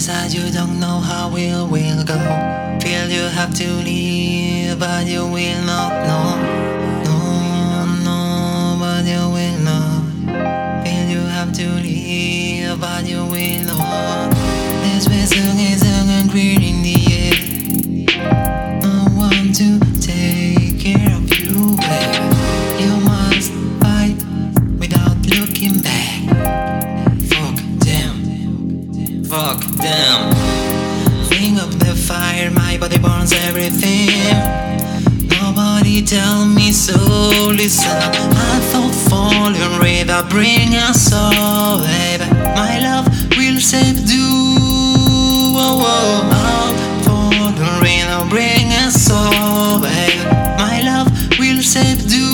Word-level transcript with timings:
inside 0.00 0.32
you 0.32 0.50
don't 0.50 0.80
know 0.80 0.98
how 0.98 1.28
it 1.36 1.70
will 1.70 2.02
go. 2.04 2.16
Feel 2.80 3.10
you 3.10 3.24
have 3.36 3.52
to 3.52 3.68
leave, 3.84 4.78
but 4.78 5.06
you 5.06 5.26
will 5.26 5.62
not 5.66 5.92
know. 6.06 6.19
Fuck 29.30 29.60
them. 29.78 30.34
Ring 31.30 31.60
up 31.60 31.70
the 31.78 31.94
fire, 31.94 32.50
my 32.50 32.76
body 32.78 32.98
burns 32.98 33.32
everything. 33.32 34.10
Nobody 35.40 36.02
tell 36.02 36.44
me 36.44 36.72
so. 36.72 36.98
Listen 37.54 37.86
I 37.86 38.58
thought 38.72 38.92
falling 39.08 39.54
river 39.78 40.26
bring 40.28 40.74
us 40.74 41.12
all, 41.14 41.78
baby. 41.78 42.26
My 42.58 42.80
love 42.82 43.06
will 43.38 43.60
save 43.60 43.98
you. 44.10 44.26
Oh, 45.54 45.78
oh, 45.86 46.30
oh. 47.06 48.26
Bring 48.28 48.72
us 48.84 49.10
all, 49.12 49.80
baby. 49.80 50.24
My 50.58 50.82
love 50.84 51.08
will 51.38 51.62
save 51.62 52.02
you. 52.10 52.29